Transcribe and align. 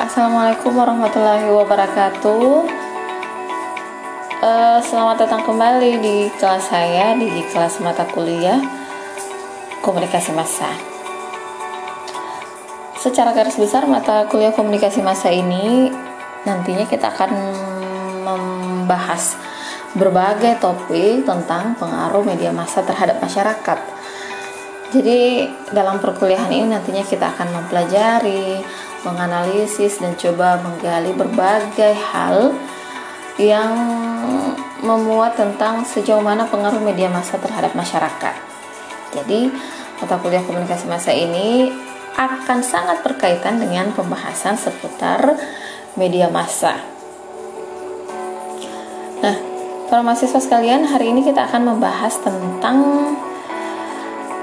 Assalamualaikum 0.00 0.80
warahmatullahi 0.80 1.52
wabarakatuh. 1.52 2.64
Uh, 4.40 4.80
selamat 4.80 5.28
datang 5.28 5.44
kembali 5.44 6.00
di 6.00 6.16
kelas 6.40 6.72
saya 6.72 7.12
di 7.20 7.28
kelas 7.52 7.84
mata 7.84 8.08
kuliah 8.08 8.64
komunikasi 9.84 10.32
massa. 10.32 10.72
Secara 12.96 13.36
garis 13.36 13.60
besar 13.60 13.84
mata 13.84 14.24
kuliah 14.32 14.56
komunikasi 14.56 15.04
massa 15.04 15.28
ini 15.28 15.92
nantinya 16.48 16.88
kita 16.88 17.12
akan 17.12 17.30
membahas 18.24 19.36
berbagai 19.92 20.64
topik 20.64 21.28
tentang 21.28 21.76
pengaruh 21.76 22.24
media 22.24 22.56
massa 22.56 22.80
terhadap 22.80 23.20
masyarakat. 23.20 23.78
Jadi 24.96 25.44
dalam 25.76 26.00
perkuliahan 26.00 26.48
ini 26.48 26.72
nantinya 26.72 27.04
kita 27.04 27.36
akan 27.36 27.52
mempelajari 27.52 28.64
menganalisis 29.04 30.00
dan 30.00 30.12
coba 30.16 30.60
menggali 30.60 31.12
berbagai 31.16 31.96
hal 32.12 32.52
yang 33.40 33.72
memuat 34.84 35.36
tentang 35.36 35.84
sejauh 35.84 36.20
mana 36.20 36.44
pengaruh 36.48 36.80
media 36.80 37.08
massa 37.08 37.40
terhadap 37.40 37.72
masyarakat. 37.72 38.36
Jadi, 39.16 39.48
mata 40.00 40.16
kuliah 40.20 40.44
komunikasi 40.44 40.88
massa 40.88 41.12
ini 41.12 41.72
akan 42.16 42.60
sangat 42.60 43.00
berkaitan 43.00 43.60
dengan 43.60 43.92
pembahasan 43.96 44.60
seputar 44.60 45.36
media 45.96 46.28
massa. 46.28 46.76
Nah, 49.20 49.36
para 49.88 50.00
mahasiswa 50.04 50.40
sekalian, 50.40 50.88
hari 50.88 51.12
ini 51.12 51.24
kita 51.24 51.48
akan 51.48 51.76
membahas 51.76 52.16
tentang 52.20 52.76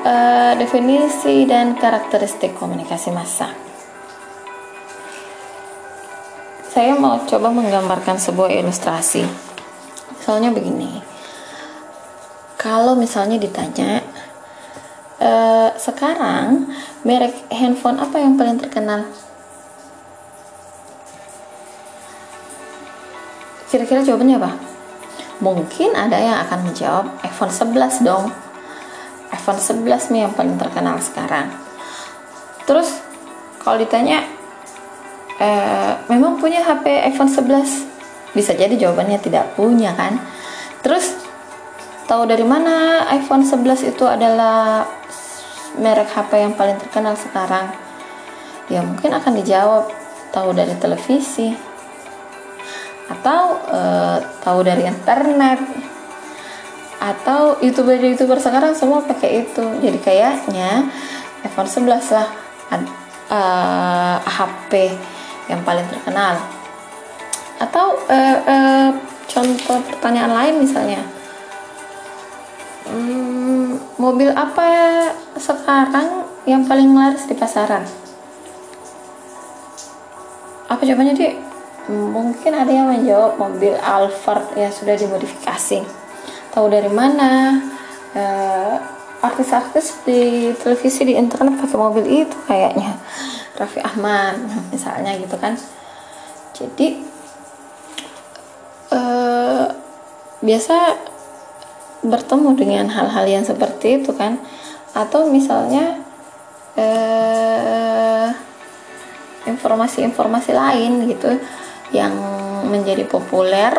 uh, 0.06 0.54
definisi 0.58 1.46
dan 1.50 1.78
karakteristik 1.78 2.54
komunikasi 2.58 3.10
massa 3.14 3.67
saya 6.78 6.94
mau 6.94 7.18
coba 7.26 7.50
menggambarkan 7.50 8.22
sebuah 8.22 8.54
ilustrasi. 8.54 9.26
Soalnya 10.22 10.54
begini, 10.54 11.02
kalau 12.54 12.94
misalnya 12.94 13.42
ditanya, 13.42 14.06
e, 15.18 15.32
sekarang 15.74 16.70
merek 17.02 17.34
handphone 17.50 17.98
apa 17.98 18.22
yang 18.22 18.38
paling 18.38 18.62
terkenal? 18.62 19.10
Kira-kira 23.74 24.06
jawabannya 24.06 24.38
apa? 24.38 24.54
Mungkin 25.42 25.98
ada 25.98 26.22
yang 26.22 26.38
akan 26.46 26.62
menjawab 26.62 27.10
iPhone 27.26 27.50
11 27.50 28.06
dong. 28.06 28.30
iPhone 29.34 29.58
11 29.58 30.14
nih 30.14 30.30
yang 30.30 30.34
paling 30.38 30.62
terkenal 30.62 31.02
sekarang. 31.02 31.50
Terus 32.70 33.02
kalau 33.66 33.82
ditanya 33.82 34.37
Eh, 35.38 35.94
memang 36.10 36.42
punya 36.42 36.66
HP 36.66 37.14
iPhone 37.14 37.30
11 37.30 37.86
bisa 38.34 38.58
jadi 38.58 38.74
jawabannya 38.74 39.22
tidak 39.22 39.54
punya 39.54 39.94
kan? 39.94 40.18
Terus 40.82 41.14
tahu 42.10 42.26
dari 42.26 42.42
mana 42.42 43.06
iPhone 43.14 43.46
11 43.46 43.86
itu 43.86 44.02
adalah 44.10 44.90
merek 45.78 46.10
HP 46.10 46.42
yang 46.42 46.58
paling 46.58 46.82
terkenal 46.82 47.14
sekarang? 47.14 47.70
Ya 48.66 48.82
mungkin 48.82 49.14
akan 49.14 49.34
dijawab. 49.38 49.86
Tahu 50.34 50.58
dari 50.58 50.74
televisi. 50.82 51.54
Atau 53.06 53.62
uh, 53.70 54.18
tahu 54.42 54.60
dari 54.66 54.90
internet. 54.90 55.62
Atau 56.98 57.62
youtuber-youtuber 57.62 58.42
sekarang 58.42 58.74
semua 58.74 59.06
pakai 59.06 59.46
itu. 59.46 59.66
Jadi 59.86 60.02
kayaknya 60.02 60.90
iPhone 61.46 61.70
11 61.70 62.10
lah. 62.10 62.28
Uh, 62.74 62.82
eh, 63.32 64.18
HP 64.26 64.72
yang 65.48 65.64
paling 65.64 65.84
terkenal. 65.88 66.40
Atau 67.58 67.98
uh, 68.08 68.38
uh, 68.46 68.90
contoh 69.28 69.80
pertanyaan 69.92 70.34
lain 70.36 70.56
misalnya. 70.62 71.02
Hmm, 72.88 73.76
mobil 74.00 74.32
apa 74.32 74.70
sekarang 75.36 76.24
yang 76.48 76.64
paling 76.64 76.96
laris 76.96 77.28
di 77.28 77.36
pasaran? 77.36 77.84
Apa 80.68 80.84
jawabannya 80.84 81.16
di 81.16 81.28
mungkin 81.88 82.52
ada 82.52 82.68
yang 82.68 82.92
menjawab 82.92 83.40
mobil 83.40 83.76
Alphard 83.80 84.56
yang 84.60 84.72
sudah 84.72 84.96
dimodifikasi. 84.96 85.84
Tahu 86.52 86.66
dari 86.68 86.92
mana? 86.92 87.60
Uh, 88.16 88.76
artis-artis 89.22 89.98
di 90.06 90.54
televisi 90.62 91.02
di 91.02 91.14
internet 91.18 91.58
pakai 91.58 91.78
mobil 91.78 92.06
itu 92.06 92.38
kayaknya 92.46 92.98
Raffi 93.58 93.82
Ahmad 93.82 94.38
misalnya 94.70 95.18
gitu 95.18 95.34
kan. 95.42 95.58
Jadi 96.54 97.02
eh, 98.94 99.66
biasa 100.46 100.78
bertemu 102.06 102.50
dengan 102.54 102.86
hal-hal 102.94 103.26
yang 103.26 103.44
seperti 103.44 104.02
itu 104.06 104.14
kan. 104.14 104.38
Atau 104.94 105.30
misalnya 105.30 105.98
eh, 106.78 108.30
informasi-informasi 109.50 110.52
lain 110.54 111.10
gitu 111.10 111.34
yang 111.96 112.14
menjadi 112.68 113.08
populer 113.08 113.72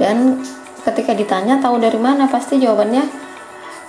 dan 0.00 0.40
ketika 0.82 1.12
ditanya 1.12 1.60
tahu 1.60 1.76
dari 1.76 2.00
mana 2.00 2.26
pasti 2.26 2.56
jawabannya 2.58 3.04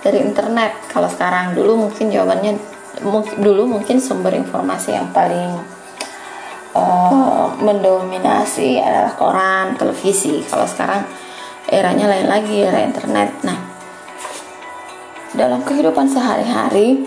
dari 0.04 0.22
internet. 0.22 0.86
Kalau 0.92 1.10
sekarang 1.10 1.56
dulu 1.56 1.88
mungkin 1.88 2.12
jawabannya 2.12 2.75
dulu 3.40 3.68
mungkin 3.68 4.00
sumber 4.00 4.32
informasi 4.32 4.96
yang 4.96 5.12
paling 5.12 5.60
uh, 6.76 7.52
mendominasi 7.60 8.80
adalah 8.80 9.12
koran, 9.16 9.76
televisi. 9.76 10.44
Kalau 10.44 10.64
sekarang 10.68 11.04
eranya 11.68 12.08
lain 12.08 12.28
lagi, 12.28 12.62
era 12.64 12.84
internet. 12.84 13.30
Nah, 13.44 13.58
dalam 15.36 15.60
kehidupan 15.64 16.08
sehari-hari 16.08 17.04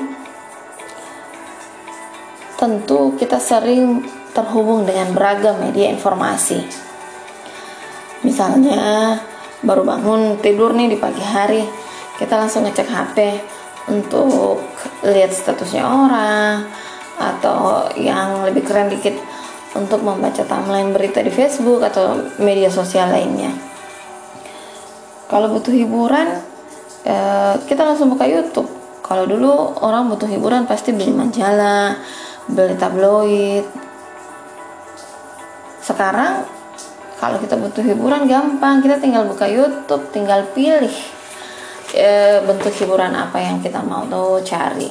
tentu 2.59 3.15
kita 3.15 3.39
sering 3.39 4.03
terhubung 4.35 4.83
dengan 4.83 5.15
beragam 5.15 5.57
media 5.63 5.89
informasi. 5.89 6.59
Misalnya 8.21 9.15
baru 9.63 9.87
bangun 9.87 10.37
tidur 10.43 10.75
nih 10.75 10.91
di 10.91 10.97
pagi 10.99 11.23
hari, 11.23 11.63
kita 12.19 12.35
langsung 12.35 12.67
ngecek 12.67 12.89
HP 12.91 13.17
untuk 13.89 14.61
lihat 15.03 15.33
statusnya 15.33 15.83
orang 15.83 16.69
atau 17.19 17.89
yang 17.99 18.47
lebih 18.47 18.63
keren 18.63 18.87
dikit 18.87 19.17
untuk 19.75 20.01
membaca 20.01 20.41
timeline 20.45 20.95
berita 20.95 21.19
di 21.21 21.29
Facebook 21.29 21.83
atau 21.83 22.31
media 22.41 22.71
sosial 22.71 23.11
lainnya. 23.11 23.51
Kalau 25.29 25.51
butuh 25.53 25.69
hiburan, 25.69 26.41
eh, 27.05 27.53
kita 27.69 27.85
langsung 27.85 28.09
buka 28.09 28.25
YouTube. 28.25 28.69
Kalau 29.05 29.29
dulu 29.29 29.77
orang 29.81 30.09
butuh 30.09 30.25
hiburan 30.25 30.65
pasti 30.65 30.89
beli 30.89 31.13
majalah, 31.13 31.97
beli 32.49 32.73
tabloid. 32.77 33.65
Sekarang 35.85 36.45
kalau 37.21 37.37
kita 37.37 37.57
butuh 37.59 37.83
hiburan 37.83 38.25
gampang, 38.25 38.81
kita 38.81 38.97
tinggal 38.97 39.27
buka 39.29 39.45
YouTube, 39.45 40.09
tinggal 40.09 40.49
pilih 40.55 41.18
e, 41.93 42.41
bentuk 42.45 42.73
hiburan 42.73 43.13
apa 43.15 43.37
yang 43.41 43.57
kita 43.61 43.81
mau 43.81 44.05
tuh 44.05 44.41
cari. 44.45 44.89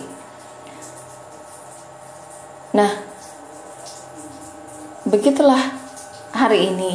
Nah 2.74 2.92
begitulah 5.08 5.62
hari 6.34 6.74
ini. 6.74 6.92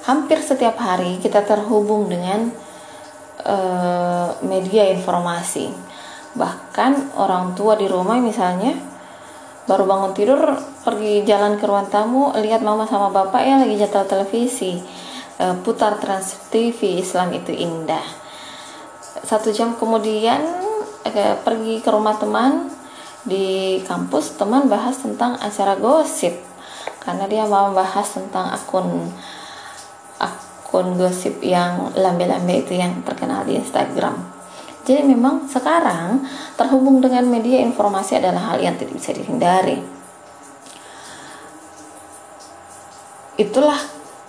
Hampir 0.00 0.40
setiap 0.40 0.80
hari 0.80 1.20
kita 1.20 1.44
terhubung 1.44 2.08
dengan 2.08 2.48
e, 3.44 3.56
media 4.44 4.88
informasi. 4.90 5.68
Bahkan 6.34 7.18
orang 7.18 7.52
tua 7.58 7.76
di 7.76 7.84
rumah 7.90 8.16
misalnya 8.22 8.76
baru 9.68 9.86
bangun 9.86 10.12
tidur 10.16 10.40
pergi 10.82 11.22
jalan 11.22 11.60
ke 11.60 11.64
ruang 11.68 11.86
tamu 11.92 12.34
lihat 12.34 12.64
mama 12.64 12.88
sama 12.88 13.12
bapak 13.12 13.42
ya 13.44 13.54
lagi 13.60 13.76
jadwal 13.76 14.08
televisi. 14.08 14.80
E, 15.36 15.44
putar 15.60 16.00
trans 16.00 16.48
TV 16.48 17.00
Islam 17.00 17.32
itu 17.36 17.52
indah 17.52 18.19
satu 19.24 19.52
jam 19.52 19.76
kemudian 19.76 20.40
eh, 21.04 21.36
pergi 21.40 21.80
ke 21.80 21.88
rumah 21.92 22.16
teman 22.16 22.72
di 23.24 23.78
kampus 23.84 24.40
teman 24.40 24.64
bahas 24.68 24.96
tentang 24.96 25.36
acara 25.36 25.76
gosip 25.76 26.32
karena 27.04 27.28
dia 27.28 27.44
mau 27.44 27.72
bahas 27.76 28.08
tentang 28.08 28.48
akun 28.48 29.12
akun 30.16 30.96
gosip 30.96 31.42
yang 31.44 31.92
lambe-lambe 31.92 32.64
itu 32.64 32.76
yang 32.76 33.02
terkenal 33.04 33.44
di 33.44 33.60
Instagram. 33.60 34.16
Jadi 34.80 35.04
memang 35.04 35.44
sekarang 35.44 36.24
terhubung 36.56 37.04
dengan 37.04 37.28
media 37.28 37.60
informasi 37.60 38.16
adalah 38.16 38.54
hal 38.54 38.64
yang 38.64 38.80
tidak 38.80 38.96
bisa 38.96 39.12
dihindari. 39.12 39.76
Itulah 43.36 43.80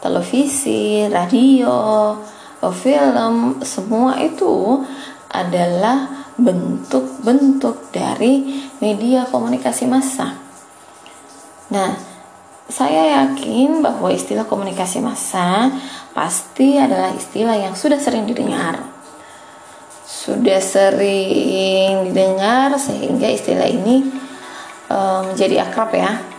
televisi, 0.03 1.07
radio, 1.07 2.17
film 2.69 3.57
semua 3.65 4.21
itu 4.21 4.85
adalah 5.33 6.29
bentuk-bentuk 6.37 7.89
dari 7.89 8.61
media 8.77 9.25
komunikasi 9.25 9.89
massa. 9.89 10.37
Nah, 11.73 11.97
saya 12.71 13.23
yakin 13.23 13.81
bahwa 13.83 14.13
istilah 14.13 14.45
komunikasi 14.45 15.01
massa 15.01 15.73
pasti 16.13 16.77
adalah 16.77 17.11
istilah 17.11 17.57
yang 17.57 17.73
sudah 17.73 17.97
sering 17.97 18.29
didengar. 18.29 18.79
Sudah 20.05 20.61
sering 20.61 22.11
didengar 22.11 22.77
sehingga 22.77 23.25
istilah 23.31 23.65
ini 23.65 24.05
um, 24.91 25.33
menjadi 25.33 25.65
akrab 25.67 25.91
ya. 25.95 26.30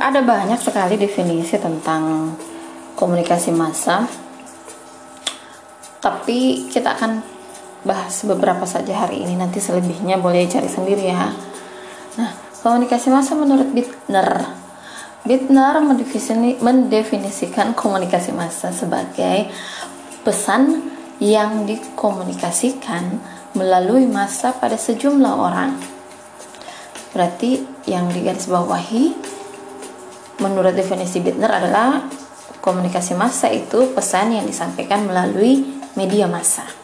Ada 0.00 0.24
banyak 0.24 0.56
sekali 0.56 0.96
definisi 0.96 1.60
tentang 1.60 2.32
komunikasi 2.96 3.52
massa, 3.52 4.08
tapi 6.00 6.66
kita 6.72 6.96
akan 6.96 7.20
bahas 7.84 8.24
beberapa 8.24 8.64
saja 8.64 9.04
hari 9.04 9.20
ini. 9.22 9.36
Nanti 9.36 9.60
selebihnya 9.60 10.16
boleh 10.16 10.48
cari 10.48 10.68
sendiri 10.72 11.04
ya. 11.04 11.28
Nah 12.16 12.30
komunikasi 12.64 13.12
massa 13.12 13.36
menurut 13.36 13.68
Bittner. 13.76 14.56
Bittner 15.20 15.84
mendefinisikan 16.64 17.76
komunikasi 17.76 18.32
massa 18.32 18.72
sebagai 18.72 19.52
pesan 20.24 20.80
yang 21.20 21.68
dikomunikasikan 21.68 23.20
melalui 23.52 24.08
massa 24.08 24.56
pada 24.56 24.80
sejumlah 24.80 25.34
orang. 25.36 25.76
Berarti 27.12 27.60
yang 27.84 28.08
digarisbawahi 28.08 29.12
menurut 30.40 30.74
definisi 30.74 31.20
Bittner 31.20 31.52
adalah 31.52 32.04
komunikasi 32.64 33.14
massa 33.14 33.48
itu 33.52 33.92
pesan 33.94 34.34
yang 34.34 34.44
disampaikan 34.44 35.06
melalui 35.06 35.64
media 35.94 36.26
massa 36.26 36.80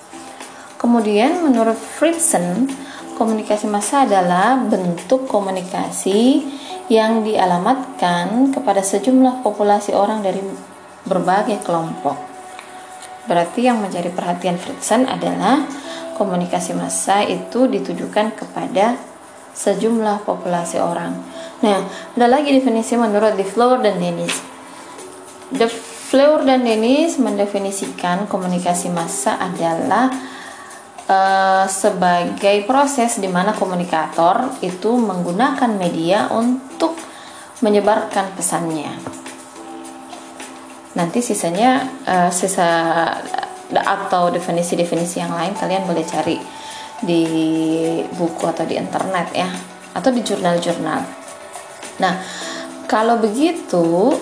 Kemudian 0.76 1.40
menurut 1.40 1.74
Friedson, 1.74 2.68
komunikasi 3.16 3.64
massa 3.64 4.04
adalah 4.04 4.60
bentuk 4.60 5.24
komunikasi 5.24 6.44
yang 6.92 7.24
dialamatkan 7.24 8.52
kepada 8.52 8.84
sejumlah 8.84 9.40
populasi 9.40 9.96
orang 9.96 10.20
dari 10.20 10.38
berbagai 11.08 11.64
kelompok. 11.64 12.20
Berarti 13.24 13.66
yang 13.66 13.80
menjadi 13.80 14.12
perhatian 14.12 14.60
Friedson 14.60 15.08
adalah 15.08 15.64
komunikasi 16.14 16.76
massa 16.76 17.24
itu 17.24 17.66
ditujukan 17.66 18.36
kepada 18.36 19.00
sejumlah 19.56 20.28
populasi 20.28 20.76
orang. 20.78 21.16
Nah, 21.64 21.88
ada 21.88 22.26
lagi 22.28 22.52
definisi 22.52 23.00
menurut 23.00 23.32
De 23.32 23.46
Fleur 23.46 23.80
dan 23.80 23.96
Dennis. 23.96 24.34
De 25.48 25.64
Fleur 26.06 26.44
dan 26.44 26.66
Dennis 26.66 27.16
mendefinisikan 27.16 28.28
komunikasi 28.28 28.92
massa 28.92 29.40
adalah 29.40 30.12
uh, 31.08 31.64
sebagai 31.64 32.66
proses 32.68 33.16
di 33.16 33.26
mana 33.30 33.56
komunikator 33.56 34.60
itu 34.60 34.94
menggunakan 35.00 35.70
media 35.74 36.28
untuk 36.28 36.92
menyebarkan 37.64 38.36
pesannya. 38.36 38.92
Nanti 40.92 41.24
sisanya 41.24 41.84
uh, 42.04 42.30
sisa 42.32 42.68
atau 43.72 44.30
definisi-definisi 44.30 45.18
yang 45.18 45.34
lain 45.34 45.56
kalian 45.58 45.88
boleh 45.88 46.06
cari 46.06 46.38
di 47.02 47.24
buku 48.14 48.44
atau 48.46 48.62
di 48.62 48.78
internet 48.78 49.28
ya 49.34 49.50
atau 49.96 50.12
di 50.12 50.22
jurnal-jurnal. 50.22 51.25
Nah, 51.96 52.20
kalau 52.86 53.18
begitu 53.18 54.14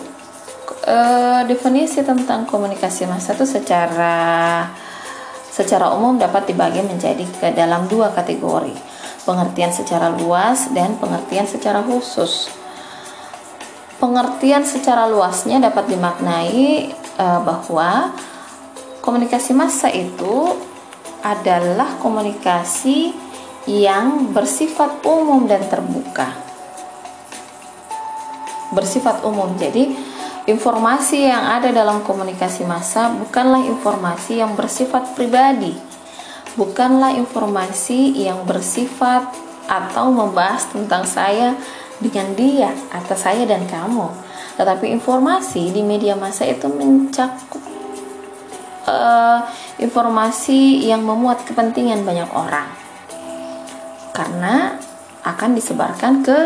uh, 0.86 1.40
definisi 1.44 2.04
tentang 2.04 2.46
komunikasi 2.46 3.08
massa 3.08 3.34
itu 3.34 3.44
secara 3.44 4.68
secara 5.54 5.94
umum 5.94 6.18
dapat 6.18 6.50
dibagi 6.50 6.82
menjadi 6.82 7.22
ke 7.38 7.54
dalam 7.54 7.86
dua 7.86 8.10
kategori, 8.10 8.74
pengertian 9.22 9.70
secara 9.70 10.10
luas 10.10 10.70
dan 10.74 10.98
pengertian 10.98 11.46
secara 11.46 11.78
khusus. 11.86 12.50
Pengertian 14.02 14.66
secara 14.66 15.06
luasnya 15.06 15.62
dapat 15.62 15.86
dimaknai 15.86 16.90
e, 16.90 17.26
bahwa 17.46 18.10
komunikasi 18.98 19.54
massa 19.54 19.86
itu 19.86 20.58
adalah 21.22 22.02
komunikasi 22.02 23.14
yang 23.70 24.34
bersifat 24.34 25.06
umum 25.06 25.46
dan 25.46 25.62
terbuka. 25.70 26.43
Bersifat 28.74 29.22
umum. 29.22 29.54
Jadi, 29.54 29.94
Informasi 30.44 31.24
yang 31.24 31.40
ada 31.40 31.72
dalam 31.72 32.04
komunikasi 32.04 32.68
massa 32.68 33.08
bukanlah 33.08 33.64
informasi 33.64 34.44
yang 34.44 34.52
bersifat 34.52 35.16
pribadi, 35.16 35.72
bukanlah 36.52 37.16
informasi 37.16 38.12
yang 38.12 38.44
bersifat 38.44 39.24
atau 39.64 40.12
membahas 40.12 40.68
tentang 40.68 41.08
saya 41.08 41.56
dengan 41.96 42.36
dia 42.36 42.76
atau 42.92 43.16
saya 43.16 43.48
dan 43.48 43.64
kamu. 43.64 44.04
Tetapi 44.60 44.92
informasi 44.92 45.72
di 45.72 45.80
media 45.80 46.12
massa 46.12 46.44
itu 46.44 46.68
mencakup 46.68 47.64
uh, 48.84 49.48
informasi 49.80 50.84
yang 50.84 51.08
memuat 51.08 51.40
kepentingan 51.48 52.04
banyak 52.04 52.28
orang. 52.36 52.68
Karena 54.12 54.76
akan 55.24 55.56
disebarkan 55.56 56.20
ke 56.20 56.38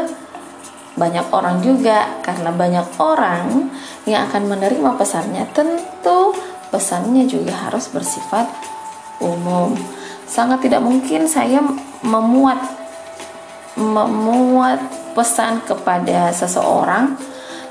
banyak 0.99 1.31
orang 1.31 1.63
juga 1.63 2.19
karena 2.21 2.51
banyak 2.51 2.87
orang 2.99 3.71
yang 4.05 4.27
akan 4.27 4.51
menerima 4.51 4.91
pesannya 4.99 5.47
tentu 5.55 6.35
pesannya 6.69 7.25
juga 7.25 7.55
harus 7.55 7.89
bersifat 7.89 8.51
umum. 9.23 9.73
Sangat 10.29 10.61
tidak 10.67 10.85
mungkin 10.85 11.25
saya 11.25 11.63
memuat 12.05 12.61
memuat 13.79 14.83
pesan 15.15 15.63
kepada 15.65 16.35
seseorang. 16.35 17.15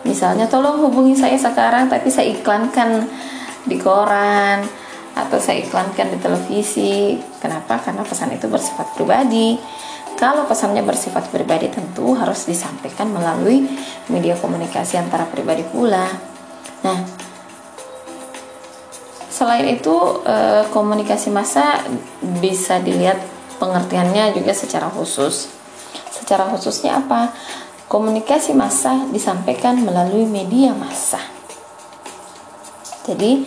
Misalnya 0.07 0.47
tolong 0.47 0.79
hubungi 0.87 1.13
saya 1.19 1.35
sekarang 1.35 1.91
tapi 1.91 2.07
saya 2.07 2.31
iklankan 2.31 3.05
di 3.67 3.75
koran 3.75 4.63
atau 5.13 5.37
saya 5.37 5.61
iklankan 5.61 6.15
di 6.15 6.17
televisi. 6.17 7.19
Kenapa? 7.43 7.77
Karena 7.83 8.07
pesan 8.07 8.33
itu 8.33 8.47
bersifat 8.47 8.95
pribadi 8.95 9.59
kalau 10.17 10.49
pesannya 10.49 10.81
bersifat 10.81 11.29
pribadi 11.29 11.69
tentu 11.69 12.17
harus 12.17 12.49
disampaikan 12.49 13.13
melalui 13.13 13.69
media 14.09 14.33
komunikasi 14.33 14.97
antara 14.97 15.29
pribadi 15.29 15.61
pula. 15.61 16.09
Nah, 16.81 16.97
selain 19.29 19.77
itu 19.77 19.93
eh, 20.25 20.65
komunikasi 20.73 21.29
massa 21.29 21.85
bisa 22.41 22.81
dilihat 22.81 23.21
pengertiannya 23.61 24.33
juga 24.33 24.57
secara 24.57 24.89
khusus. 24.89 25.53
Secara 26.09 26.49
khususnya 26.49 26.97
apa? 26.97 27.29
Komunikasi 27.85 28.57
massa 28.57 29.05
disampaikan 29.13 29.77
melalui 29.85 30.25
media 30.25 30.73
massa. 30.73 31.21
Jadi 33.05 33.45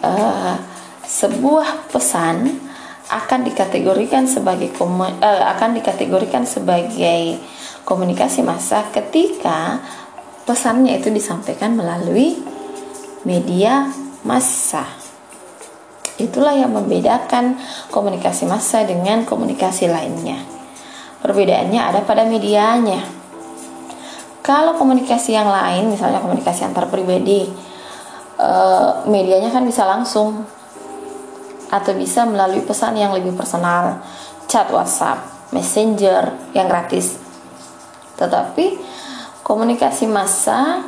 eh, 0.00 0.56
sebuah 1.04 1.92
pesan 1.92 2.69
akan 3.10 3.42
dikategorikan 3.42 4.30
sebagai 4.30 4.70
uh, 4.78 5.44
akan 5.50 5.74
dikategorikan 5.82 6.46
sebagai 6.46 7.42
komunikasi 7.82 8.46
massa 8.46 8.86
ketika 8.94 9.82
pesannya 10.46 10.98
itu 11.02 11.10
disampaikan 11.10 11.74
melalui 11.74 12.38
media 13.26 13.90
massa. 14.22 14.86
Itulah 16.20 16.52
yang 16.52 16.70
membedakan 16.70 17.56
komunikasi 17.90 18.46
massa 18.46 18.84
dengan 18.86 19.24
komunikasi 19.24 19.88
lainnya. 19.88 20.38
Perbedaannya 21.20 21.80
ada 21.80 22.00
pada 22.04 22.28
medianya. 22.28 23.00
Kalau 24.40 24.76
komunikasi 24.76 25.36
yang 25.36 25.48
lain, 25.48 25.92
misalnya 25.92 26.20
komunikasi 26.20 26.64
antar 26.64 26.88
pribadi, 26.88 27.48
uh, 28.40 29.04
medianya 29.08 29.52
kan 29.52 29.64
bisa 29.64 29.84
langsung 29.84 30.44
atau 31.70 31.94
bisa 31.94 32.26
melalui 32.26 32.66
pesan 32.66 32.98
yang 32.98 33.14
lebih 33.14 33.32
personal, 33.38 34.02
chat 34.50 34.66
WhatsApp, 34.74 35.22
Messenger 35.54 36.54
yang 36.54 36.66
gratis. 36.70 37.18
Tetapi 38.18 38.78
komunikasi 39.46 40.06
massa 40.10 40.82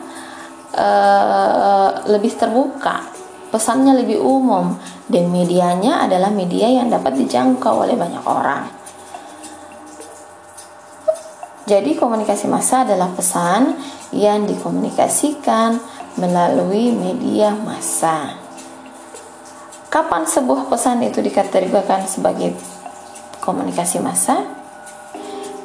uh, 0.74 1.90
lebih 2.06 2.34
terbuka, 2.34 3.06
pesannya 3.50 4.02
lebih 4.02 4.18
umum 4.18 4.74
dan 5.06 5.30
medianya 5.30 6.02
adalah 6.06 6.30
media 6.30 6.70
yang 6.70 6.90
dapat 6.90 7.18
dijangkau 7.18 7.86
oleh 7.86 7.94
banyak 7.98 8.24
orang. 8.26 8.82
Jadi 11.62 11.94
komunikasi 11.94 12.50
massa 12.50 12.82
adalah 12.82 13.14
pesan 13.14 13.78
yang 14.10 14.44
dikomunikasikan 14.50 15.78
melalui 16.18 16.90
media 16.90 17.54
massa. 17.54 18.41
Kapan 19.92 20.25
sebuah 20.25 20.72
pesan 20.72 21.04
itu 21.04 21.20
dikategorikan 21.20 22.08
sebagai 22.08 22.56
komunikasi 23.44 24.00
massa? 24.00 24.40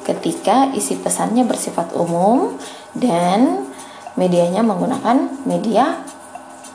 Ketika 0.04 0.76
isi 0.76 1.00
pesannya 1.00 1.48
bersifat 1.48 1.96
umum 1.96 2.60
dan 2.92 3.72
medianya 4.20 4.68
menggunakan 4.68 5.48
media 5.48 6.04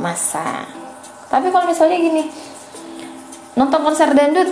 massa. 0.00 0.64
Tapi 1.28 1.52
kalau 1.52 1.68
misalnya 1.68 2.00
gini, 2.00 2.24
nonton 3.60 3.84
konser 3.84 4.08
dangdut 4.16 4.48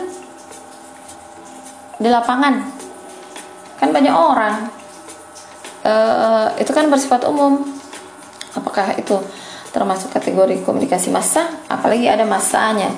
di 1.97 2.09
lapangan, 2.09 2.69
kan 3.81 3.89
banyak 3.97 4.13
orang 4.13 4.69
uh, 5.89 6.53
itu 6.61 6.69
kan 6.73 6.89
bersifat 6.93 7.25
umum 7.25 7.65
apakah 8.53 8.93
itu 8.97 9.17
termasuk 9.71 10.11
kategori 10.11 10.67
komunikasi 10.67 11.15
massa 11.15 11.47
apalagi 11.71 12.11
ada 12.11 12.27
masanya 12.27 12.91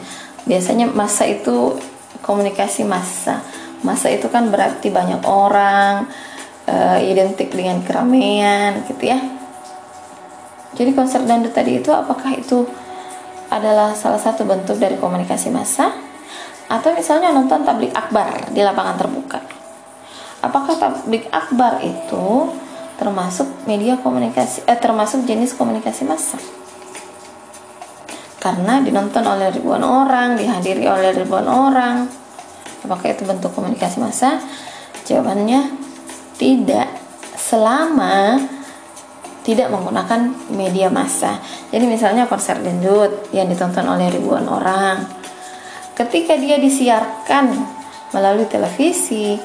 biasanya 0.46 0.90
massa 0.90 1.24
itu 1.26 1.76
komunikasi 2.22 2.86
massa. 2.86 3.42
Massa 3.82 4.06
itu 4.14 4.30
kan 4.30 4.46
berarti 4.46 4.94
banyak 4.94 5.26
orang 5.26 6.06
uh, 6.70 6.98
identik 7.02 7.50
dengan 7.50 7.82
keramaian 7.82 8.86
gitu 8.86 9.10
ya. 9.10 9.18
Jadi 10.72 10.90
konser 10.96 11.26
dangdut 11.26 11.52
tadi 11.52 11.82
itu 11.82 11.90
apakah 11.90 12.32
itu 12.32 12.64
adalah 13.52 13.92
salah 13.92 14.22
satu 14.22 14.46
bentuk 14.48 14.78
dari 14.78 14.96
komunikasi 14.96 15.52
massa? 15.52 15.92
Atau 16.70 16.94
misalnya 16.96 17.34
nonton 17.34 17.66
tablik 17.68 17.92
akbar 17.92 18.48
di 18.54 18.64
lapangan 18.64 18.96
terbuka. 18.96 19.42
Apakah 20.40 20.74
tablik 20.78 21.28
akbar 21.28 21.84
itu 21.84 22.48
termasuk 22.96 23.66
media 23.66 23.98
komunikasi 23.98 24.62
eh 24.62 24.78
termasuk 24.78 25.26
jenis 25.26 25.58
komunikasi 25.58 26.06
massa 26.06 26.61
karena 28.42 28.82
dinonton 28.82 29.22
oleh 29.22 29.54
ribuan 29.54 29.86
orang, 29.86 30.34
dihadiri 30.34 30.82
oleh 30.90 31.14
ribuan 31.14 31.46
orang. 31.46 32.10
Apakah 32.82 33.14
itu 33.14 33.22
bentuk 33.22 33.54
komunikasi 33.54 34.02
massa? 34.02 34.42
Jawabannya 35.06 35.70
tidak 36.34 36.90
selama 37.38 38.42
tidak 39.46 39.70
menggunakan 39.70 40.34
media 40.50 40.90
massa. 40.90 41.38
Jadi 41.70 41.86
misalnya 41.86 42.26
konser 42.26 42.58
dangdut 42.58 43.30
yang 43.30 43.46
ditonton 43.46 43.86
oleh 43.86 44.10
ribuan 44.10 44.46
orang. 44.50 45.06
Ketika 45.94 46.34
dia 46.34 46.58
disiarkan 46.58 47.54
melalui 48.10 48.50
televisi, 48.50 49.38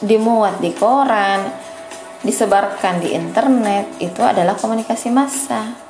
dimuat 0.00 0.64
di 0.64 0.72
koran, 0.72 1.44
disebarkan 2.24 3.04
di 3.04 3.12
internet, 3.12 4.00
itu 4.00 4.24
adalah 4.24 4.56
komunikasi 4.56 5.12
massa. 5.12 5.83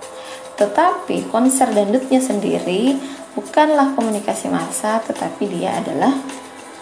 Tetapi 0.55 1.29
konser 1.31 1.71
dangdutnya 1.75 2.23
sendiri 2.23 2.95
bukanlah 3.35 3.95
komunikasi 3.99 4.47
massa, 4.47 5.03
tetapi 5.03 5.51
dia 5.51 5.83
adalah 5.83 6.15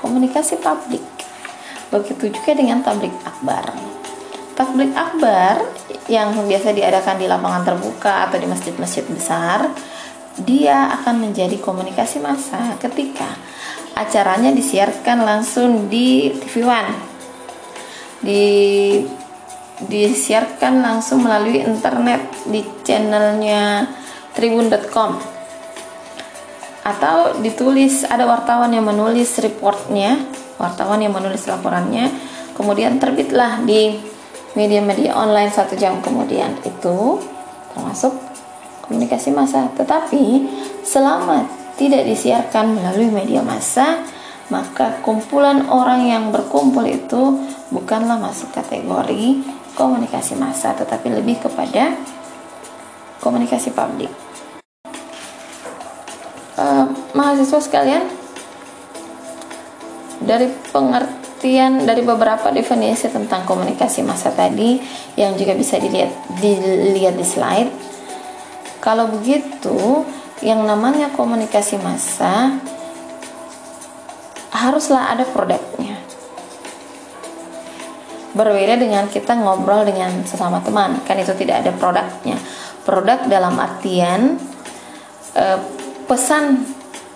komunikasi 0.04 0.60
publik. 0.60 1.04
Begitu 1.88 2.32
juga 2.32 2.52
dengan 2.52 2.84
tablik 2.84 3.12
akbar. 3.24 3.72
Tablik 4.52 4.92
akbar 4.92 5.64
yang 6.12 6.36
biasa 6.44 6.76
diadakan 6.76 7.16
di 7.16 7.24
lapangan 7.24 7.64
terbuka 7.64 8.28
atau 8.28 8.36
di 8.36 8.44
masjid-masjid 8.44 9.04
besar, 9.08 9.72
dia 10.40 10.92
akan 11.00 11.28
menjadi 11.28 11.56
komunikasi 11.60 12.20
massa 12.20 12.76
ketika 12.80 13.28
acaranya 13.96 14.52
disiarkan 14.52 15.24
langsung 15.24 15.88
di 15.92 16.32
TV 16.40 16.64
One, 16.64 16.92
di 18.24 18.44
disiarkan 19.88 20.82
langsung 20.82 21.24
melalui 21.24 21.62
internet 21.62 22.22
di 22.46 22.62
channelnya 22.82 23.88
tribun.com 24.36 25.18
atau 26.82 27.38
ditulis 27.38 28.02
ada 28.02 28.26
wartawan 28.26 28.74
yang 28.74 28.82
menulis 28.82 29.38
reportnya 29.38 30.18
wartawan 30.58 30.98
yang 30.98 31.14
menulis 31.14 31.46
laporannya 31.46 32.10
kemudian 32.54 32.98
terbitlah 32.98 33.62
di 33.62 34.12
media-media 34.52 35.16
online 35.16 35.52
satu 35.52 35.76
jam 35.76 36.00
kemudian. 36.04 36.52
Itu 36.64 37.20
termasuk 37.72 38.12
komunikasi 38.84 39.32
massa. 39.32 39.72
Tetapi 39.72 40.46
selama 40.84 41.48
tidak 41.80 42.04
disiarkan 42.04 42.76
melalui 42.76 43.08
media 43.08 43.40
massa 43.40 44.04
maka 44.52 45.00
kumpulan 45.00 45.64
orang 45.72 46.04
yang 46.04 46.24
berkumpul 46.28 46.84
itu 46.84 47.40
bukanlah 47.72 48.20
masuk 48.20 48.52
kategori 48.52 49.40
komunikasi 49.76 50.36
massa 50.36 50.76
tetapi 50.76 51.08
lebih 51.12 51.40
kepada 51.42 51.96
komunikasi 53.22 53.70
publik. 53.72 54.10
Uh, 56.52 56.86
mahasiswa 57.16 57.58
sekalian, 57.64 58.04
dari 60.22 60.46
pengertian 60.70 61.82
dari 61.82 62.02
beberapa 62.04 62.52
definisi 62.54 63.10
tentang 63.10 63.42
komunikasi 63.48 64.04
massa 64.06 64.30
tadi 64.30 64.78
yang 65.18 65.34
juga 65.34 65.56
bisa 65.58 65.80
dilihat 65.80 66.12
dilihat 66.38 67.14
di 67.18 67.26
slide. 67.26 67.72
Kalau 68.82 69.06
begitu, 69.10 70.02
yang 70.42 70.66
namanya 70.66 71.14
komunikasi 71.14 71.78
massa 71.78 72.58
haruslah 74.52 75.10
ada 75.10 75.24
produknya 75.26 75.91
berbeda 78.42 78.74
dengan 78.74 79.06
kita 79.06 79.38
ngobrol 79.38 79.86
dengan 79.86 80.26
sesama 80.26 80.58
teman. 80.58 80.98
Kan 81.06 81.22
itu 81.22 81.30
tidak 81.38 81.62
ada 81.62 81.70
produknya. 81.70 82.34
Produk 82.82 83.30
dalam 83.30 83.54
artian 83.62 84.36
eh, 85.38 85.58
pesan 86.10 86.66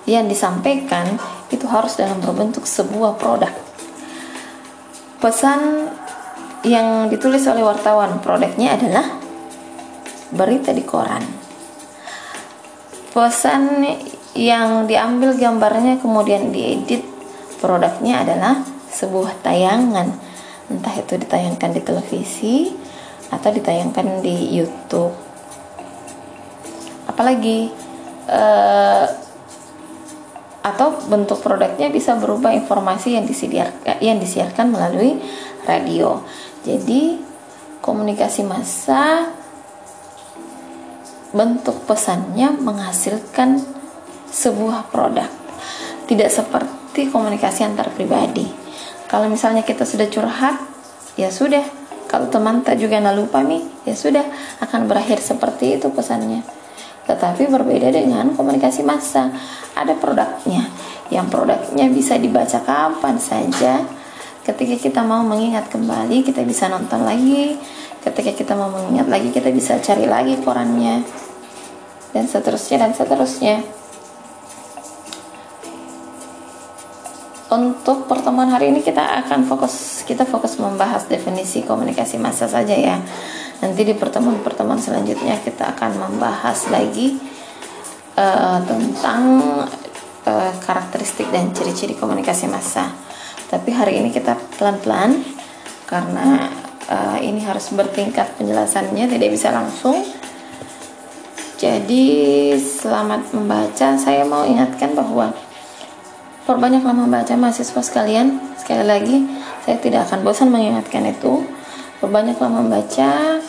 yang 0.06 0.30
disampaikan 0.30 1.18
itu 1.50 1.66
harus 1.66 1.98
dalam 1.98 2.22
berbentuk 2.22 2.62
sebuah 2.62 3.18
produk. 3.18 3.50
Pesan 5.18 5.90
yang 6.62 7.10
ditulis 7.10 7.42
oleh 7.50 7.66
wartawan 7.66 8.22
produknya 8.22 8.78
adalah 8.78 9.06
berita 10.30 10.70
di 10.70 10.82
koran. 10.86 11.22
Pesan 13.10 13.82
yang 14.36 14.84
diambil 14.84 15.34
gambarnya 15.34 15.98
kemudian 15.98 16.52
diedit 16.52 17.02
produknya 17.58 18.22
adalah 18.22 18.60
sebuah 18.92 19.40
tayangan 19.40 20.25
entah 20.66 20.94
itu 20.98 21.14
ditayangkan 21.14 21.70
di 21.70 21.82
televisi 21.82 22.56
atau 23.30 23.50
ditayangkan 23.50 24.22
di 24.22 24.54
YouTube. 24.54 25.14
Apalagi 27.06 27.70
uh, 28.30 29.06
atau 30.66 30.98
bentuk 31.06 31.38
produknya 31.38 31.86
bisa 31.94 32.18
berubah 32.18 32.50
informasi 32.50 33.14
yang 33.14 33.22
disiarkan 33.22 34.02
yang 34.02 34.18
disiarkan 34.18 34.74
melalui 34.74 35.22
radio. 35.62 36.26
Jadi 36.66 37.22
komunikasi 37.78 38.42
massa 38.42 39.30
bentuk 41.30 41.86
pesannya 41.86 42.58
menghasilkan 42.58 43.62
sebuah 44.26 44.90
produk. 44.90 45.30
Tidak 46.10 46.30
seperti 46.30 47.10
komunikasi 47.10 47.62
antar 47.62 47.94
pribadi 47.94 48.65
kalau 49.06 49.30
misalnya 49.30 49.62
kita 49.62 49.86
sudah 49.86 50.10
curhat 50.10 50.58
ya 51.14 51.30
sudah. 51.30 51.62
Kalau 52.06 52.30
teman 52.30 52.62
tak 52.62 52.78
juga 52.78 53.02
nak 53.02 53.18
lupa 53.18 53.42
nih 53.42 53.62
ya 53.86 53.94
sudah. 53.94 54.22
Akan 54.62 54.86
berakhir 54.86 55.18
seperti 55.18 55.78
itu 55.78 55.90
pesannya. 55.90 56.42
Tetapi 57.06 57.50
berbeda 57.50 57.90
dengan 57.90 58.34
komunikasi 58.34 58.82
massa. 58.82 59.30
Ada 59.74 59.94
produknya. 59.98 60.66
Yang 61.10 61.26
produknya 61.30 61.86
bisa 61.90 62.18
dibaca 62.18 62.58
kapan 62.62 63.16
saja. 63.18 63.82
Ketika 64.46 64.78
kita 64.78 65.00
mau 65.02 65.26
mengingat 65.26 65.66
kembali 65.70 66.22
kita 66.22 66.42
bisa 66.46 66.70
nonton 66.70 67.02
lagi. 67.02 67.58
Ketika 68.02 68.30
kita 68.34 68.54
mau 68.54 68.70
mengingat 68.70 69.10
lagi 69.10 69.34
kita 69.34 69.50
bisa 69.50 69.78
cari 69.82 70.06
lagi 70.06 70.38
korannya. 70.42 71.02
Dan 72.14 72.26
seterusnya 72.26 72.86
dan 72.86 72.92
seterusnya 72.94 73.85
untuk 77.46 78.10
pertemuan 78.10 78.50
hari 78.50 78.74
ini 78.74 78.82
kita 78.82 79.22
akan 79.22 79.46
fokus 79.46 80.02
kita 80.02 80.26
fokus 80.26 80.58
membahas 80.58 81.06
definisi 81.06 81.62
komunikasi 81.62 82.18
massa 82.18 82.50
saja 82.50 82.74
ya. 82.74 82.98
Nanti 83.62 83.86
di 83.86 83.94
pertemuan-pertemuan 83.94 84.82
selanjutnya 84.82 85.38
kita 85.40 85.70
akan 85.78 85.94
membahas 85.94 86.66
lagi 86.68 87.16
uh, 88.18 88.58
tentang 88.66 89.22
uh, 90.26 90.52
karakteristik 90.58 91.30
dan 91.30 91.54
ciri-ciri 91.54 91.94
komunikasi 91.94 92.50
massa. 92.50 92.90
Tapi 93.46 93.70
hari 93.70 94.02
ini 94.02 94.10
kita 94.10 94.34
pelan-pelan 94.58 95.22
karena 95.86 96.50
uh, 96.90 97.18
ini 97.22 97.46
harus 97.46 97.70
bertingkat 97.70 98.34
penjelasannya 98.34 99.06
tidak 99.06 99.30
bisa 99.30 99.54
langsung. 99.54 100.02
Jadi 101.56 102.04
selamat 102.58 103.32
membaca. 103.32 103.96
Saya 103.96 104.28
mau 104.28 104.44
ingatkan 104.44 104.92
bahwa 104.92 105.32
Perbanyaklah 106.46 106.94
membaca 106.94 107.34
mahasiswa 107.34 107.82
sekalian. 107.82 108.38
Sekali 108.54 108.86
lagi, 108.86 109.26
saya 109.66 109.82
tidak 109.82 110.06
akan 110.06 110.22
bosan 110.22 110.54
mengingatkan 110.54 111.02
itu. 111.10 111.42
Perbanyaklah 111.98 112.46
membaca 112.46 113.42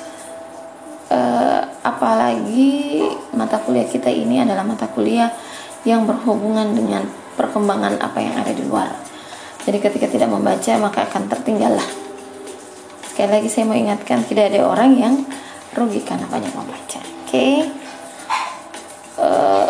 eh, 1.13 1.62
apalagi 1.86 3.06
mata 3.38 3.62
kuliah 3.62 3.86
kita 3.86 4.10
ini 4.10 4.42
adalah 4.42 4.66
mata 4.66 4.89
kuliah 4.89 5.30
yang 5.86 6.10
berhubungan 6.10 6.74
dengan 6.74 7.06
perkembangan 7.38 8.01
apa 8.01 8.18
yang 8.18 8.34
ada 8.34 8.50
di 8.50 8.66
luar. 8.66 8.89
Jadi 9.62 9.77
ketika 9.77 10.10
tidak 10.10 10.34
membaca 10.34 10.74
maka 10.82 11.06
akan 11.06 11.30
tertinggal 11.30 11.77
lah. 11.77 11.89
Sekali 13.13 13.30
lagi 13.30 13.50
saya 13.51 13.70
mau 13.70 13.77
ingatkan 13.77 14.25
tidak 14.25 14.50
ada 14.50 14.66
orang 14.66 14.98
yang 14.98 15.13
rugi 15.77 16.01
karena 16.01 16.25
banyak 16.25 16.50
membaca. 16.50 16.98
Oke. 16.98 17.30
Okay? 17.30 17.54
Uh, 19.18 19.70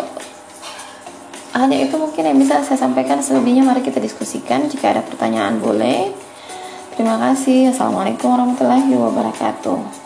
hanya 1.56 1.76
itu 1.80 1.94
mungkin 1.96 2.24
yang 2.28 2.36
bisa 2.36 2.60
saya 2.66 2.76
sampaikan 2.76 3.22
selebihnya 3.22 3.64
mari 3.64 3.80
kita 3.80 4.00
diskusikan 4.02 4.68
jika 4.68 4.92
ada 4.92 5.02
pertanyaan 5.04 5.60
boleh 5.62 6.28
Terima 6.98 7.14
kasih. 7.14 7.70
Assalamualaikum 7.70 8.26
warahmatullahi 8.26 8.90
wabarakatuh. 8.90 10.02